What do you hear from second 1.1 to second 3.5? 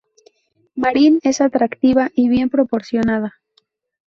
es atractiva y bien proporcionada.